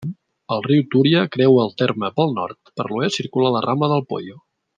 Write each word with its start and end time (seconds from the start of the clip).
El 0.53 0.61
riu 0.67 0.79
Túria 0.95 1.21
creua 1.35 1.65
el 1.65 1.75
terme 1.81 2.09
pel 2.21 2.33
nord; 2.39 2.59
per 2.81 2.87
l'oest 2.89 3.21
circula 3.23 3.53
la 3.59 3.63
rambla 3.69 3.93
del 3.95 4.07
Poyo. 4.15 4.43